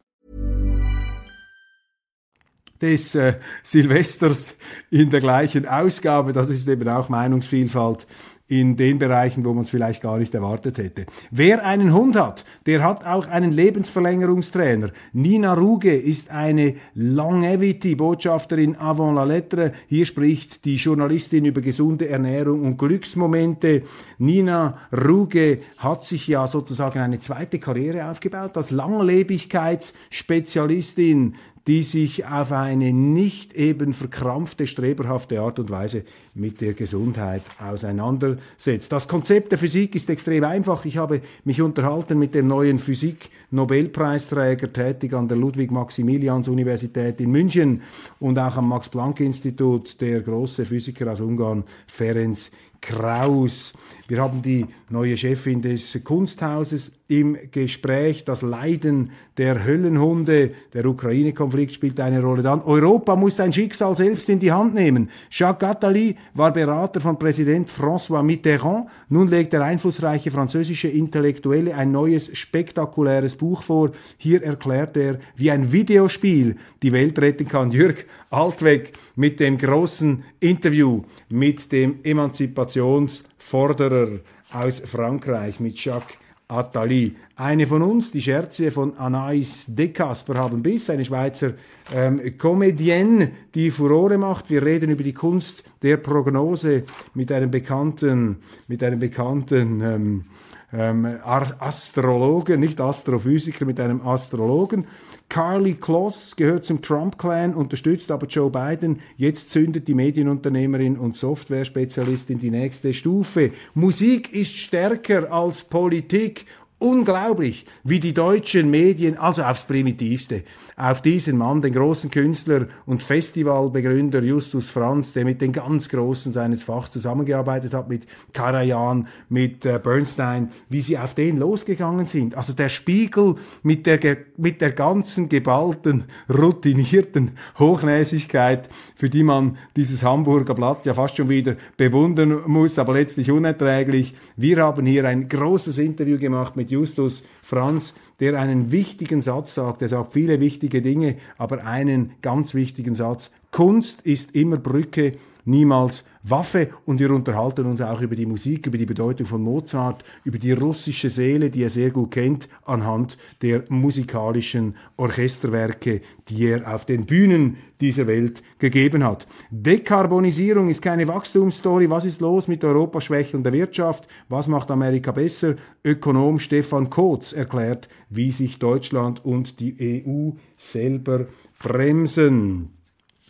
Des 2.81 3.15
äh, 3.17 3.35
Silvesters 3.65 4.55
in 4.91 5.11
der 5.11 5.21
gleichen 5.21 5.67
Ausgabe, 5.67 6.33
das 6.33 6.49
ist 6.49 6.69
eben 6.69 6.89
auch 6.89 7.09
Meinungsvielfalt 7.09 8.07
in 8.49 8.77
den 8.77 8.99
Bereichen, 8.99 9.45
wo 9.45 9.53
man 9.53 9.65
es 9.65 9.71
vielleicht 9.71 10.03
gar 10.03 10.19
nicht 10.19 10.35
erwartet 10.35 10.79
hätte. 10.79 11.05
Wer 11.31 11.67
einen 11.67 11.93
Hund 11.93 12.17
hat, 12.17 12.47
der 12.65 12.83
hat 12.83 13.05
auch 13.05 13.29
einen 13.29 13.53
Lebensverlängerungstrainer. 13.53 14.89
Nina 15.13 15.53
Ruge 15.53 15.95
ist 15.95 16.31
eine 16.31 16.77
Longevity-Botschafterin 16.95 18.77
avant 18.77 19.17
la 19.17 19.25
lettre. 19.25 19.73
Hier 19.87 20.07
spricht 20.07 20.65
die 20.65 20.77
Journalistin 20.77 21.45
über 21.45 21.61
gesunde 21.61 22.09
Ernährung 22.09 22.65
und 22.65 22.79
Glücksmomente. 22.79 23.83
Nina 24.17 24.79
Ruge 24.93 25.59
hat 25.77 26.07
sich 26.07 26.27
ja 26.27 26.47
sozusagen 26.47 27.01
eine 27.01 27.19
zweite 27.19 27.59
Karriere 27.59 28.11
aufgebaut 28.11 28.57
als 28.57 28.71
Langlebigkeitsspezialistin 28.71 31.35
die 31.69 31.83
sich 31.83 32.27
auf 32.27 32.51
eine 32.51 32.95
nicht 32.95 33.53
eben 33.53 33.93
verkrampfte, 33.93 34.67
streberhafte 34.67 35.43
Art 35.43 35.59
und 35.59 35.69
Weise 35.69 36.05
mit 36.39 36.61
der 36.61 36.75
Gesundheit 36.75 37.43
auseinandersetzt. 37.59 38.91
Das 38.93 39.09
Konzept 39.09 39.53
der 39.53 39.59
Physik 39.59 39.95
ist 39.95 40.09
extrem 40.09 40.45
einfach. 40.45 40.85
Ich 40.85 40.97
habe 40.97 41.21
mich 41.45 41.61
unterhalten 41.61 42.19
mit 42.19 42.35
dem 42.35 42.49
neuen 42.49 42.79
Physik-Nobelpreisträger, 42.79 44.73
tätig 44.73 45.15
an 45.15 45.29
der 45.29 45.37
Ludwig-Maximilians-Universität 45.37 47.21
in 47.21 47.31
München 47.31 47.83
und 48.21 48.39
auch 48.39 48.57
am 48.57 48.69
Max-Planck-Institut, 48.69 50.01
der 50.01 50.21
große 50.21 50.65
Physiker 50.65 51.13
aus 51.13 51.21
Ungarn, 51.21 51.65
Ferenc 51.87 52.51
Kraus. 52.81 53.73
Wir 54.07 54.23
haben 54.23 54.41
die 54.43 54.67
neue 54.89 55.17
Chefin 55.17 55.61
des 55.61 56.03
Kunsthauses 56.05 56.93
im 57.09 57.37
Gespräch. 57.51 58.25
Das 58.25 58.43
Leiden 58.43 59.11
der 59.37 59.65
Höllenhunde, 59.65 60.53
der 60.73 60.87
Ukraine-Konflikt 60.87 61.73
spielt 61.73 62.01
eine 62.01 62.23
Rolle. 62.23 62.43
Dann 62.43 62.63
Europa 62.63 63.17
muss 63.17 63.37
sein 63.37 63.53
Schicksal 63.53 63.97
selbst 63.97 64.29
in 64.29 64.39
die 64.39 64.53
Hand 64.53 64.75
nehmen. 64.75 65.11
Jacques 65.31 65.69
Attali 65.69 66.17
war 66.35 66.53
Berater 66.53 67.01
von 67.01 67.19
Präsident 67.19 67.69
François 67.69 68.23
Mitterrand. 68.23 68.89
Nun 69.09 69.27
legt 69.29 69.53
der 69.53 69.63
einflussreiche 69.63 70.31
französische 70.31 70.87
Intellektuelle 70.89 71.75
ein 71.75 71.91
neues 71.91 72.37
spektakuläres 72.37 73.35
Buch 73.37 73.63
vor. 73.63 73.91
Hier 74.17 74.43
erklärt 74.43 74.97
er, 74.97 75.19
wie 75.37 75.51
ein 75.51 75.73
Videospiel 75.73 76.57
die 76.83 76.93
Welt 76.93 77.19
retten 77.19 77.49
kann. 77.49 77.71
Jürg 77.73 78.07
Altweg 78.31 78.93
mit 79.17 79.41
dem 79.41 79.59
großen 79.59 80.23
Interview 80.41 81.03
mit 81.29 81.73
dem 81.73 82.05
Emanzipationsforderer 82.05 84.21
aus 84.53 84.81
Frankreich, 84.81 85.61
mit 85.61 85.85
Jacques 85.85 86.17
Attali. 86.51 87.15
Eine 87.37 87.67
von 87.67 87.83
uns, 87.83 88.11
die 88.11 88.23
Scherze 88.23 88.71
von 88.71 88.97
Anais 88.97 89.67
De 89.69 89.89
Casper 89.89 90.37
haben 90.37 90.63
Biss, 90.63 90.89
eine 90.89 91.05
Schweizer 91.05 91.53
ähm, 91.95 92.39
Comedienne, 92.39 93.31
die 93.55 93.71
Furore 93.71 94.17
macht. 94.17 94.49
Wir 94.49 94.65
reden 94.65 94.91
über 94.91 95.03
die 95.03 95.13
Kunst 95.13 95.63
der 95.83 95.99
Prognose 95.99 96.85
mit 97.13 97.31
einem 97.33 97.51
bekannten, 97.51 98.39
mit 98.67 98.83
einem 98.83 98.99
bekannten 98.99 99.81
ähm, 99.83 100.25
ähm, 100.73 101.07
Astrologen, 101.25 102.61
nicht 102.61 102.81
Astrophysiker, 102.81 103.65
mit 103.65 103.81
einem 103.81 104.01
Astrologen. 104.07 104.87
Carly 105.29 105.75
Kloss 105.75 106.37
gehört 106.37 106.67
zum 106.67 106.81
Trump-Clan, 106.81 107.55
unterstützt 107.55 108.11
aber 108.11 108.27
Joe 108.27 108.51
Biden. 108.51 109.01
Jetzt 109.17 109.51
zündet 109.51 109.89
die 109.89 109.95
Medienunternehmerin 109.95 110.99
und 110.99 111.17
Software-Spezialistin 111.17 112.39
die 112.39 112.51
nächste 112.51 112.95
Stufe. 112.95 113.53
Musik 113.75 114.33
ist 114.33 114.57
stärker 114.57 115.33
als 115.33 115.65
Politik 115.65 116.47
Unglaublich, 116.81 117.67
wie 117.83 117.99
die 117.99 118.15
deutschen 118.15 118.71
Medien, 118.71 119.19
also 119.19 119.43
aufs 119.43 119.65
Primitivste, 119.65 120.45
auf 120.77 121.03
diesen 121.03 121.37
Mann, 121.37 121.61
den 121.61 121.75
großen 121.75 122.09
Künstler 122.09 122.69
und 122.87 123.03
Festivalbegründer 123.03 124.23
Justus 124.23 124.71
Franz, 124.71 125.13
der 125.13 125.25
mit 125.25 125.41
den 125.43 125.51
ganz 125.51 125.89
Großen 125.89 126.33
seines 126.33 126.63
Fachs 126.63 126.93
zusammengearbeitet 126.93 127.75
hat, 127.75 127.89
mit 127.89 128.07
Karajan, 128.33 129.09
mit 129.29 129.67
äh, 129.67 129.81
Bernstein, 129.83 130.53
wie 130.69 130.81
sie 130.81 130.97
auf 130.97 131.15
den 131.15 131.39
losgegangen 131.39 132.07
sind. 132.07 132.37
Also 132.37 132.53
der 132.53 132.69
Spiegel 132.69 133.35
mit 133.65 133.85
der, 133.87 133.99
mit 134.37 134.61
der 134.61 134.71
ganzen 134.71 135.29
geballten, 135.29 136.05
routinierten 136.33 137.33
Hochnäsigkeit, 137.59 138.69
für 138.95 139.11
die 139.11 139.25
man 139.25 139.59
dieses 139.75 140.05
Hamburger 140.05 140.55
Blatt 140.55 140.87
ja 140.87 140.95
fast 140.95 141.17
schon 141.17 141.29
wieder 141.29 141.57
bewundern 141.77 142.43
muss, 142.47 142.79
aber 142.79 142.93
letztlich 142.93 143.33
unerträglich. 143.33 144.15
Wir 144.37 144.59
haben 144.59 144.87
hier 144.87 145.05
ein 145.07 145.29
großes 145.29 145.79
Interview 145.79 146.19
gemacht 146.19 146.55
mit 146.55 146.68
mit 146.69 146.73
Justus 146.73 147.23
Franz, 147.43 147.95
der 148.21 148.39
einen 148.39 148.71
wichtigen 148.71 149.23
Satz 149.23 149.55
sagt. 149.55 149.81
Er 149.81 149.89
sagt 149.89 150.13
viele 150.13 150.39
wichtige 150.39 150.83
Dinge, 150.83 151.17
aber 151.39 151.65
einen 151.65 152.13
ganz 152.21 152.53
wichtigen 152.53 152.95
Satz. 152.95 153.31
Kunst 153.51 154.03
ist 154.03 154.35
immer 154.35 154.59
Brücke, 154.59 155.15
niemals 155.47 156.05
Waffe 156.23 156.69
und 156.85 157.01
wir 157.01 157.11
unterhalten 157.11 157.67
uns 157.67 157.81
auch 157.81 158.01
über 158.01 158.17
die 158.17 158.27
Musik, 158.27 158.67
über 158.67 158.79
die 158.79 158.87
Bedeutung 158.87 159.27
von 159.27 159.43
Mozart, 159.43 160.05
über 160.25 160.39
die 160.39 160.53
russische 160.53 161.11
Seele, 161.11 161.51
die 161.51 161.63
er 161.63 161.71
sehr 161.71 161.91
gut 161.91 162.13
kennt, 162.13 162.49
anhand 162.65 163.17
der 163.43 163.65
musikalischen 163.69 164.77
Orchesterwerke, 164.97 166.01
die 166.29 166.47
er 166.47 166.75
auf 166.75 166.85
den 166.85 167.07
Bühnen 167.07 167.57
dieser 167.81 168.07
Welt 168.07 168.43
gegeben 168.59 169.05
hat. 169.05 169.27
Dekarbonisierung 169.51 170.69
ist 170.69 170.83
keine 170.83 171.07
Wachstumsstory. 171.07 171.89
Was 171.91 172.05
ist 172.05 172.21
los 172.21 172.49
mit 172.49 172.65
Europas 172.65 173.05
schwächelnder 173.05 173.53
Wirtschaft? 173.53 174.09
Was 174.29 174.49
macht 174.49 174.71
Amerika 174.71 175.13
besser? 175.13 175.55
Ökonom 175.85 176.39
Stefan 176.39 176.91
Kotz 176.91 177.33
erklärt, 177.33 177.89
wie 178.11 178.33
sich 178.33 178.59
Deutschland 178.59 179.25
und 179.25 179.61
die 179.61 180.05
EU 180.07 180.33
selber 180.57 181.27
bremsen. 181.63 182.78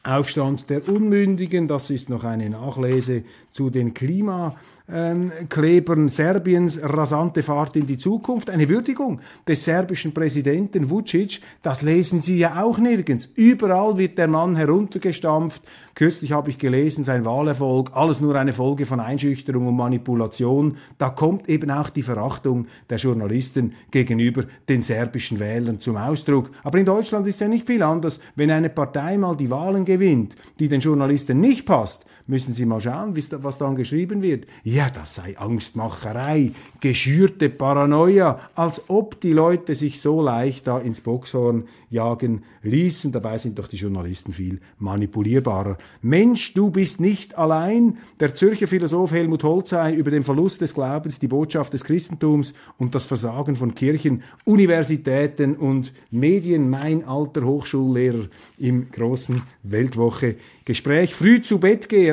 Aufstand 0.04 0.70
der 0.70 0.88
Unmündigen, 0.88 1.68
das 1.68 1.90
ist 1.90 2.08
noch 2.08 2.24
eine 2.24 2.50
Nachlese 2.50 3.24
zu 3.52 3.70
den 3.70 3.94
Klima 3.94 4.56
Klebern 4.88 6.08
Serbiens 6.08 6.80
rasante 6.82 7.42
Fahrt 7.42 7.76
in 7.76 7.86
die 7.86 7.98
Zukunft, 7.98 8.48
eine 8.48 8.70
Würdigung 8.70 9.20
des 9.46 9.62
serbischen 9.62 10.14
Präsidenten 10.14 10.88
Vucic, 10.88 11.42
das 11.60 11.82
lesen 11.82 12.22
Sie 12.22 12.38
ja 12.38 12.62
auch 12.62 12.78
nirgends. 12.78 13.28
Überall 13.34 13.98
wird 13.98 14.16
der 14.16 14.28
Mann 14.28 14.56
heruntergestampft. 14.56 15.60
Kürzlich 15.94 16.32
habe 16.32 16.48
ich 16.48 16.58
gelesen, 16.58 17.04
sein 17.04 17.26
Wahlerfolg, 17.26 17.90
alles 17.92 18.20
nur 18.20 18.34
eine 18.36 18.52
Folge 18.54 18.86
von 18.86 19.00
Einschüchterung 19.00 19.66
und 19.66 19.76
Manipulation. 19.76 20.78
Da 20.96 21.10
kommt 21.10 21.50
eben 21.50 21.70
auch 21.70 21.90
die 21.90 22.02
Verachtung 22.02 22.66
der 22.88 22.96
Journalisten 22.98 23.74
gegenüber 23.90 24.44
den 24.70 24.80
serbischen 24.80 25.38
Wählern 25.38 25.80
zum 25.80 25.96
Ausdruck. 25.96 26.50
Aber 26.62 26.78
in 26.78 26.86
Deutschland 26.86 27.26
ist 27.26 27.40
ja 27.40 27.48
nicht 27.48 27.66
viel 27.66 27.82
anders. 27.82 28.20
Wenn 28.36 28.50
eine 28.50 28.70
Partei 28.70 29.18
mal 29.18 29.36
die 29.36 29.50
Wahlen 29.50 29.84
gewinnt, 29.84 30.36
die 30.60 30.68
den 30.68 30.80
Journalisten 30.80 31.40
nicht 31.40 31.66
passt, 31.66 32.06
müssen 32.28 32.54
Sie 32.54 32.64
mal 32.64 32.80
schauen, 32.80 33.16
was 33.16 33.58
dann 33.58 33.74
geschrieben 33.74 34.22
wird 34.22 34.46
ja, 34.68 34.90
das 34.90 35.14
sei 35.14 35.38
Angstmacherei, 35.38 36.52
geschürte 36.80 37.48
Paranoia, 37.48 38.38
als 38.54 38.82
ob 38.88 39.20
die 39.20 39.32
Leute 39.32 39.74
sich 39.74 40.00
so 40.00 40.20
leicht 40.20 40.66
da 40.66 40.78
ins 40.78 41.00
Boxhorn 41.00 41.64
jagen 41.90 42.42
ließen. 42.62 43.12
Dabei 43.12 43.38
sind 43.38 43.58
doch 43.58 43.66
die 43.66 43.76
Journalisten 43.76 44.32
viel 44.32 44.60
manipulierbarer. 44.78 45.78
Mensch, 46.02 46.52
du 46.52 46.70
bist 46.70 47.00
nicht 47.00 47.38
allein. 47.38 47.98
Der 48.20 48.34
Zürcher 48.34 48.66
Philosoph 48.66 49.10
Helmut 49.10 49.42
Holzei 49.42 49.94
über 49.94 50.10
den 50.10 50.22
Verlust 50.22 50.60
des 50.60 50.74
Glaubens, 50.74 51.18
die 51.18 51.28
Botschaft 51.28 51.72
des 51.72 51.84
Christentums 51.84 52.52
und 52.76 52.94
das 52.94 53.06
Versagen 53.06 53.56
von 53.56 53.74
Kirchen, 53.74 54.22
Universitäten 54.44 55.56
und 55.56 55.92
Medien. 56.10 56.68
Mein 56.68 57.04
alter 57.04 57.44
Hochschullehrer 57.44 58.28
im 58.58 58.90
großen 58.90 59.40
Weltwoche 59.62 60.36
Gespräch. 60.64 61.14
Früh 61.14 61.40
zu 61.40 61.58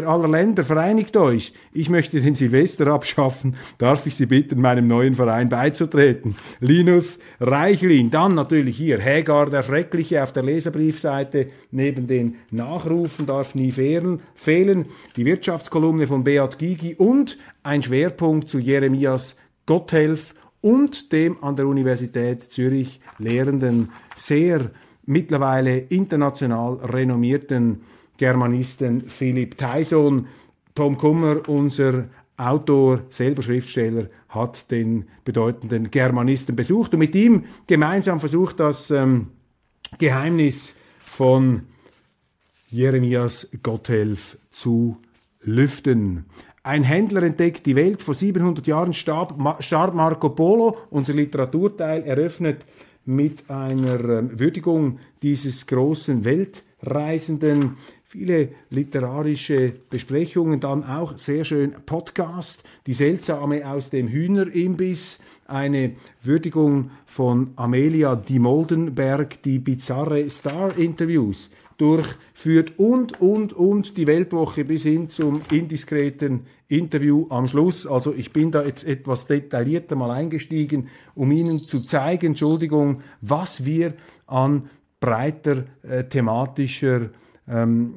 Aller 0.05 0.27
Länder, 0.27 0.63
vereinigt 0.63 1.17
euch. 1.17 1.53
Ich 1.73 1.89
möchte 1.89 2.21
den 2.21 2.33
Silvester 2.33 2.87
abschaffen. 2.87 3.55
Darf 3.77 4.05
ich 4.05 4.15
Sie 4.15 4.25
bitten, 4.25 4.61
meinem 4.61 4.87
neuen 4.87 5.13
Verein 5.13 5.49
beizutreten? 5.49 6.35
Linus 6.59 7.19
Reichlin. 7.39 8.11
Dann 8.11 8.35
natürlich 8.35 8.77
hier 8.77 8.99
Hägar 8.99 9.49
der 9.49 9.63
Schreckliche 9.63 10.23
auf 10.23 10.33
der 10.33 10.43
Leserbriefseite. 10.43 11.47
Neben 11.71 12.07
den 12.07 12.35
Nachrufen 12.51 13.25
darf 13.25 13.55
nie 13.55 13.71
fehlen. 13.71 14.85
Die 15.15 15.25
Wirtschaftskolumne 15.25 16.07
von 16.07 16.23
Beat 16.23 16.57
Gigi 16.57 16.95
und 16.95 17.37
ein 17.63 17.83
Schwerpunkt 17.83 18.49
zu 18.49 18.59
Jeremias 18.59 19.37
Gotthelf 19.65 20.35
und 20.61 21.11
dem 21.11 21.43
an 21.43 21.55
der 21.55 21.67
Universität 21.67 22.43
Zürich 22.43 22.99
lehrenden, 23.19 23.91
sehr 24.15 24.71
mittlerweile 25.05 25.77
international 25.77 26.75
renommierten 26.77 27.81
Germanisten 28.17 29.07
Philipp 29.07 29.57
Tyson. 29.57 30.27
Tom 30.73 30.97
Kummer, 30.97 31.47
unser 31.47 32.05
Autor, 32.37 33.03
selber 33.09 33.41
Schriftsteller, 33.41 34.07
hat 34.29 34.69
den 34.71 35.05
bedeutenden 35.23 35.89
Germanisten 35.89 36.55
besucht 36.55 36.93
und 36.93 36.99
mit 36.99 37.15
ihm 37.15 37.45
gemeinsam 37.65 38.19
versucht, 38.19 38.59
das 38.59 38.91
ähm, 38.91 39.27
Geheimnis 39.97 40.73
von 40.99 41.63
Jeremias 42.69 43.47
Gotthelf 43.63 44.37
zu 44.51 44.97
lüften. 45.41 46.25
Ein 46.63 46.83
Händler 46.83 47.23
entdeckt 47.23 47.65
die 47.67 47.75
Welt. 47.75 48.01
Vor 48.01 48.15
700 48.15 48.65
Jahren 48.67 48.93
starb, 48.93 49.37
Marco 49.37 50.29
Polo. 50.29 50.77
Unser 50.89 51.13
Literaturteil 51.13 52.03
eröffnet 52.03 52.65
mit 53.05 53.49
einer 53.49 54.03
ähm, 54.09 54.39
Würdigung 54.39 54.99
dieses 55.21 55.67
großen 55.67 56.25
Weltreisenden 56.25 57.77
viele 58.15 58.49
literarische 58.69 59.73
Besprechungen, 59.89 60.61
dann 60.61 60.85
auch 60.85 61.17
sehr 61.17 61.43
schön 61.43 61.73
Podcast, 61.85 62.63
die 62.87 62.93
seltsame 62.93 63.69
aus 63.69 63.89
dem 63.89 64.07
Hühnerimbiss, 64.07 65.19
eine 65.47 65.95
Würdigung 66.23 66.91
von 67.05 67.51
Amelia 67.57 68.15
Di 68.15 68.39
Moldenberg, 68.39 69.43
die 69.43 69.59
bizarre 69.59 70.29
Star-Interviews 70.29 71.49
durchführt 71.77 72.79
und, 72.79 73.19
und, 73.19 73.51
und 73.51 73.97
die 73.97 74.07
Weltwoche 74.07 74.63
bis 74.63 74.83
hin 74.83 75.09
zum 75.09 75.41
indiskreten 75.51 76.45
Interview 76.69 77.25
am 77.29 77.49
Schluss. 77.49 77.85
Also 77.85 78.13
ich 78.13 78.31
bin 78.31 78.49
da 78.49 78.63
jetzt 78.63 78.85
etwas 78.85 79.27
detaillierter 79.27 79.97
mal 79.97 80.11
eingestiegen, 80.11 80.87
um 81.15 81.33
Ihnen 81.33 81.65
zu 81.65 81.81
zeigen, 81.81 82.27
Entschuldigung, 82.27 83.01
was 83.19 83.65
wir 83.65 83.93
an 84.25 84.69
breiter 85.01 85.65
äh, 85.83 86.05
thematischer 86.05 87.09
ähm, 87.47 87.93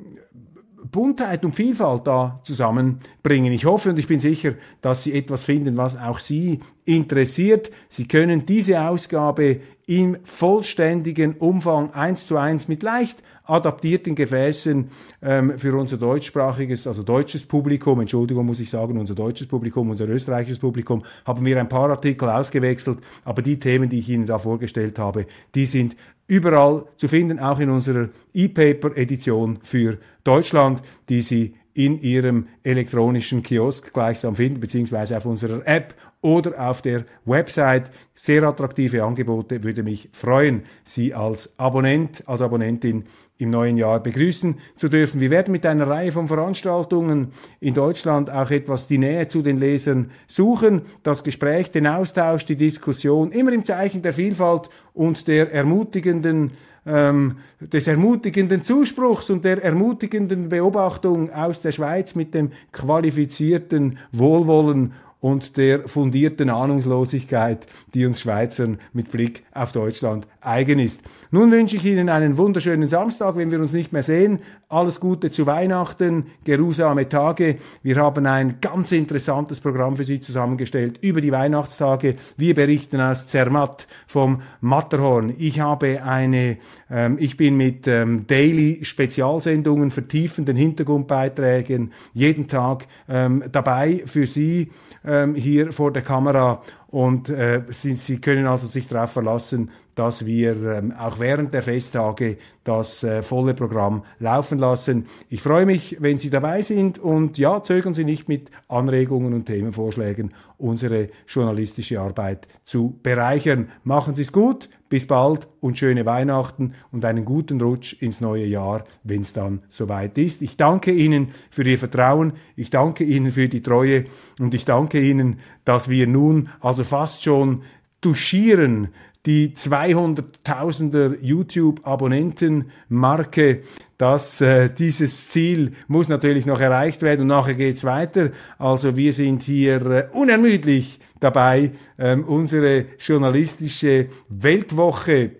Buntheit 0.91 1.45
und 1.45 1.57
Vielfalt 1.57 2.07
da 2.07 2.41
zusammenbringen. 2.45 3.53
Ich 3.53 3.65
hoffe 3.65 3.91
und 3.91 3.99
ich 3.99 4.07
bin 4.07 4.21
sicher, 4.21 4.55
dass 4.81 5.03
Sie 5.03 5.13
etwas 5.13 5.45
finden, 5.45 5.77
was 5.77 5.99
auch 5.99 6.19
Sie 6.19 6.61
interessiert. 6.85 7.71
Sie 7.89 8.07
können 8.07 8.47
diese 8.47 8.81
Ausgabe 8.83 9.61
im 9.87 10.19
vollständigen 10.25 11.35
Umfang 11.35 11.93
eins 11.93 12.27
zu 12.27 12.37
eins 12.37 12.69
mit 12.69 12.83
leicht 12.83 13.23
adaptierten 13.49 14.15
Gefäßen 14.15 14.91
ähm, 15.23 15.59
für 15.59 15.75
unser 15.75 15.97
deutschsprachiges, 15.97 16.87
also 16.87 17.03
deutsches 17.03 17.47
Publikum, 17.47 18.01
Entschuldigung 18.01 18.47
muss 18.47 18.61
ich 18.61 18.71
sagen, 18.71 18.99
unser 18.99 19.15
deutsches 19.15 19.47
Publikum, 19.47 19.91
unser 19.91 20.09
österreichisches 20.09 20.59
Publikum, 20.59 21.03
haben 21.25 21.45
wir 21.45 21.59
ein 21.59 21.69
paar 21.69 21.91
Artikel 21.91 22.29
ausgewechselt, 22.29 22.99
aber 23.25 23.43
die 23.43 23.59
Themen, 23.59 23.89
die 23.89 24.01
ich 24.01 24.09
Ihnen 24.11 24.27
da 24.27 24.39
vorgestellt 24.39 24.99
habe, 24.99 25.27
die 25.55 25.67
sind 25.67 25.97
überall 26.27 26.85
zu 26.99 27.09
finden, 27.09 27.39
auch 27.39 27.59
in 27.59 27.71
unserer 27.71 28.11
E-Paper-Edition 28.35 29.59
für 29.63 29.99
Deutschland, 30.25 30.83
die 31.09 31.23
Sie 31.23 31.55
in 31.73 32.01
Ihrem 32.03 32.49
elektronischen 32.65 33.43
Kiosk 33.43 33.93
gleichsam 33.95 34.35
finden, 34.35 34.61
beziehungsweise 34.61 35.17
auf 35.17 35.25
unserer 35.25 35.67
App 35.67 35.95
oder 36.21 36.69
auf 36.69 36.83
der 36.83 37.05
Website. 37.25 37.91
Sehr 38.15 38.43
attraktive 38.43 39.05
Angebote, 39.05 39.63
würde 39.63 39.83
mich 39.83 40.09
freuen, 40.13 40.63
Sie 40.85 41.15
als 41.15 41.57
Abonnent, 41.59 42.25
als 42.27 42.43
Abonnentin 42.43 43.05
im 43.39 43.51
neuen 43.51 43.77
Jahr 43.77 44.01
begrüßen 44.01 44.57
zu 44.75 44.89
dürfen. 44.89 45.21
Wir 45.21 45.31
werden 45.31 45.53
mit 45.53 45.65
einer 45.65 45.87
Reihe 45.87 46.11
von 46.11 46.27
Veranstaltungen 46.27 47.29
in 47.61 47.75
Deutschland 47.75 48.31
auch 48.31 48.51
etwas 48.51 48.89
die 48.89 48.99
Nähe 48.99 49.29
zu 49.29 49.43
den 49.43 49.59
Lesern 49.59 50.11
suchen, 50.27 50.83
das 51.05 51.23
Gespräch, 51.23 51.71
den 51.71 51.87
Austausch, 51.87 52.45
die 52.45 52.57
Diskussion, 52.57 53.31
immer 53.31 53.53
im 53.53 53.65
Zeichen 53.65 54.03
der 54.03 54.13
Vielfalt 54.13 54.69
und 54.95 55.29
der 55.29 55.53
ermutigenden 55.53 56.51
ähm, 56.89 57.37
des 57.61 57.87
ermutigenden 57.87 58.65
Zuspruchs 58.65 59.31
und 59.31 59.45
der 59.45 59.63
ermutigenden 59.63 60.49
Beobachtung 60.49 61.31
aus 61.31 61.61
der 61.61 61.73
Schweiz 61.73 62.15
mit 62.15 62.35
dem 62.35 62.51
qualifizierten 62.73 63.99
Wohlwollen 64.11 64.95
und 65.21 65.57
der 65.57 65.89
fundierten 65.89 66.49
Ahnungslosigkeit, 66.49 67.67
die 67.95 68.07
uns 68.07 68.21
Schweizern 68.21 68.79
mit 68.93 69.11
Blick 69.11 69.43
auf 69.53 69.73
Deutschland 69.73 70.27
eigen 70.41 70.79
ist. 70.79 71.03
Nun 71.31 71.51
wünsche 71.51 71.77
ich 71.77 71.85
Ihnen 71.85 72.09
einen 72.09 72.37
wunderschönen 72.37 72.89
Samstag, 72.89 73.37
wenn 73.37 73.51
wir 73.51 73.61
uns 73.61 73.73
nicht 73.73 73.93
mehr 73.93 74.05
sehen. 74.05 74.39
Alles 74.69 75.01
Gute 75.01 75.31
zu 75.31 75.47
Weihnachten, 75.47 76.27
geruhsame 76.45 77.09
Tage. 77.09 77.57
Wir 77.83 77.97
haben 77.97 78.27
ein 78.27 78.61
ganz 78.61 78.93
interessantes 78.93 79.61
Programm 79.61 79.97
für 79.97 80.05
Sie 80.05 80.21
zusammengestellt 80.21 80.99
über 81.01 81.21
die 81.21 81.33
Weihnachtstage. 81.33 82.17
Wir 82.37 82.55
berichten 82.55 83.01
aus 83.01 83.27
Zermatt 83.27 83.89
vom 84.07 84.43
Matterhorn. 84.61 85.35
Ich 85.39 85.61
habe 85.61 86.03
eine, 86.03 86.59
ähm, 86.91 87.17
ich 87.19 87.37
bin 87.37 87.57
mit 87.57 87.89
ähm, 87.89 88.27
Daily 88.27 88.85
Spezialsendungen, 88.85 89.91
vertiefenden 89.91 90.57
Hintergrundbeiträgen 90.57 91.93
jeden 92.15 92.47
Tag 92.47 92.87
ähm, 93.09 93.45
dabei 93.51 94.03
für 94.07 94.27
Sie 94.27 94.71
ähm, 95.09 95.35
hier 95.35 95.73
vor 95.73 95.93
der 95.93 96.03
Kamera. 96.03 96.63
Und 96.89 97.29
äh, 97.31 97.63
Sie, 97.71 97.95
Sie 97.95 98.21
können 98.21 98.47
also 98.47 98.67
sich 98.67 98.87
darauf 98.87 99.13
verlassen, 99.13 99.71
dass 99.99 100.25
wir 100.25 100.63
ähm, 100.63 100.93
auch 100.93 101.19
während 101.19 101.53
der 101.53 101.63
Festtage 101.63 102.37
das 102.63 103.03
äh, 103.03 103.25
volle 103.25 103.55
Programm 103.55 104.05
laufen 104.21 104.59
lassen. 104.59 105.07
Ich 105.29 105.43
freue 105.43 105.67
mich, 105.67 105.97
wenn 105.99 106.19
Sie 106.19 106.31
dabei 106.31 106.63
sind 106.63 106.99
und 106.99 107.37
ja, 107.37 107.65
zögern 107.65 107.95
Sie 107.95 108.05
nicht 108.05 108.29
mit 108.29 108.51
Anregungen 108.69 109.35
und 109.35 109.47
Themenvorschlägen, 109.47 110.35
unsere 110.57 111.09
journalistische 111.27 112.01
Arbeit 112.01 112.47
zu 112.65 112.99
bereichern. 113.03 113.71
Machen 113.83 114.15
Sie 114.15 114.23
es 114.23 114.31
gut, 114.31 114.69
bis 114.89 115.07
bald 115.07 115.49
und 115.61 115.79
schöne 115.79 116.07
Weihnachten 116.07 116.75
und 116.93 117.05
einen 117.05 117.25
guten 117.25 117.61
Rutsch 117.61 118.01
ins 118.01 118.21
neue 118.21 118.47
Jahr, 118.47 118.85
wenn 119.03 119.23
es 119.23 119.33
dann 119.33 119.63
soweit 119.69 120.17
ist. 120.17 120.43
Ich 120.43 120.57
danke 120.57 120.93
Ihnen 120.93 121.31
für 121.51 121.63
Ihr 121.63 121.79
Vertrauen, 121.79 122.35
ich 122.55 122.71
danke 122.71 123.03
Ihnen 123.03 123.33
für 123.33 123.49
die 123.49 123.63
Treue 123.63 124.05
und 124.39 124.55
ich 124.55 124.65
danke 124.65 125.01
Ihnen, 125.01 125.41
dass 125.65 125.89
wir 125.89 126.07
nun 126.07 126.49
also 126.61 126.85
fast 126.85 127.23
schon 127.23 127.63
duschieren 128.01 128.89
die 129.27 129.51
200.000er 129.51 131.19
YouTube-Abonnenten-Marke, 131.21 133.63
dass 133.99 134.41
äh, 134.41 134.71
dieses 134.71 135.29
Ziel 135.29 135.73
muss 135.87 136.09
natürlich 136.09 136.47
noch 136.47 136.61
erreicht 136.61 137.03
werden 137.03 137.21
und 137.23 137.27
nachher 137.27 137.55
geht's 137.55 137.85
weiter. 137.85 138.31
Also 138.59 138.97
wir 138.97 139.13
sind 139.13 139.43
hier 139.43 139.85
äh, 139.87 140.07
unermüdlich 140.13 140.99
dabei, 141.21 141.73
ähm, 141.99 142.25
unsere 142.25 142.87
journalistische 142.99 144.09
Weltwoche 144.29 145.33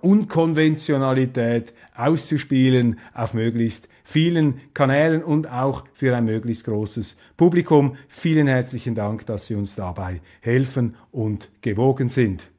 Unkonventionalität 0.00 1.74
auszuspielen 1.94 2.98
auf 3.14 3.34
möglichst 3.34 3.88
vielen 4.04 4.60
Kanälen 4.74 5.22
und 5.22 5.50
auch 5.50 5.84
für 5.92 6.16
ein 6.16 6.24
möglichst 6.24 6.64
großes 6.64 7.16
Publikum. 7.36 7.96
Vielen 8.08 8.46
herzlichen 8.46 8.94
Dank, 8.94 9.26
dass 9.26 9.46
Sie 9.46 9.54
uns 9.54 9.74
dabei 9.74 10.20
helfen 10.40 10.96
und 11.10 11.50
gewogen 11.60 12.08
sind. 12.08 12.52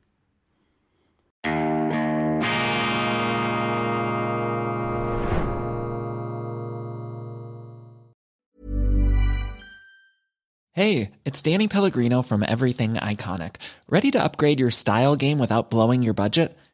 Hey, 10.76 11.12
it's 11.24 11.44
Danny 11.44 11.68
Pellegrino 11.68 12.24
from 12.24 12.42
Everything 12.42 12.96
Iconic. 12.96 13.58
Ready 13.88 14.10
to 14.10 14.20
upgrade 14.20 14.60
your 14.60 14.72
style 14.72 15.16
game 15.16 15.38
without 15.38 15.70
blowing 15.70 16.02
your 16.02 16.16
budget? 16.16 16.58